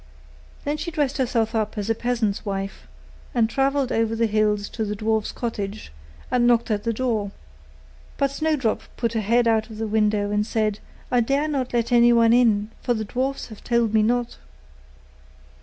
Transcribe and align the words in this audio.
Then 0.65 0.77
she 0.77 0.89
dressed 0.89 1.17
herself 1.19 1.53
up 1.53 1.77
as 1.77 1.87
a 1.87 1.93
peasant's 1.93 2.43
wife, 2.43 2.87
and 3.35 3.47
travelled 3.47 3.91
over 3.91 4.15
the 4.15 4.25
hills 4.25 4.67
to 4.69 4.83
the 4.83 4.95
dwarfs' 4.95 5.31
cottage, 5.31 5.91
and 6.31 6.47
knocked 6.47 6.71
at 6.71 6.85
the 6.85 6.91
door; 6.91 7.29
but 8.17 8.31
Snowdrop 8.31 8.81
put 8.97 9.13
her 9.13 9.21
head 9.21 9.47
out 9.47 9.69
of 9.69 9.77
the 9.77 9.85
window 9.85 10.31
and 10.31 10.43
said, 10.43 10.79
'I 11.11 11.19
dare 11.19 11.47
not 11.47 11.71
let 11.71 11.91
anyone 11.91 12.33
in, 12.33 12.71
for 12.81 12.95
the 12.95 13.05
dwarfs 13.05 13.49
have 13.49 13.63
told 13.63 13.93
me 13.93 14.01
not. 14.01 14.37